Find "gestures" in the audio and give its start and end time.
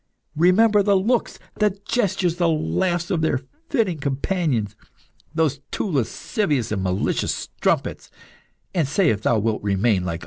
1.87-2.37